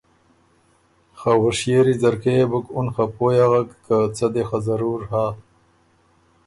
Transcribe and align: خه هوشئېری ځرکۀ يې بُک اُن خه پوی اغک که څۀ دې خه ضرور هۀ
خه 1.19 1.31
هوشئېری 1.41 1.95
ځرکۀ 2.01 2.33
يې 2.37 2.45
بُک 2.51 2.65
اُن 2.77 2.87
خه 2.95 3.05
پوی 3.15 3.37
اغک 3.45 3.69
که 3.85 3.97
څۀ 4.15 4.27
دې 4.33 4.43
خه 4.49 4.57
ضرور 4.67 4.99
هۀ 5.11 5.25